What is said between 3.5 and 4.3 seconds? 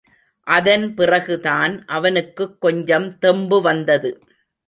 வந்தது.